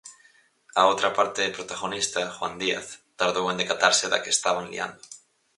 A 0.79 0.81
outra 0.91 1.09
parte 1.17 1.53
protagonista, 1.57 2.21
Juan 2.35 2.55
Díaz, 2.61 2.87
tardou 3.19 3.45
en 3.47 3.59
decatarse 3.61 4.05
da 4.11 4.21
que 4.23 4.31
estaban 4.37 4.65
liando. 4.71 5.03